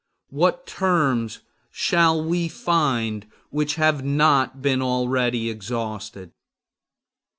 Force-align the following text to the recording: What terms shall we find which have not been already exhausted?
What 0.31 0.65
terms 0.65 1.41
shall 1.69 2.25
we 2.25 2.47
find 2.47 3.27
which 3.51 3.75
have 3.75 4.03
not 4.03 4.59
been 4.59 4.81
already 4.81 5.47
exhausted? 5.47 6.31